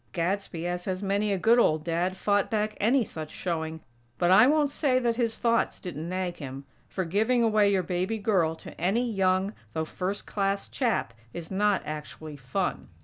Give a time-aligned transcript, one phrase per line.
[0.13, 3.81] Gadsby, as has many a good old Dad, fought back any such showing;
[4.17, 8.17] but I won't say that his thoughts didn't nag him; for, giving away your baby
[8.17, 12.87] girl to any young, though first class chap, is not actually fun.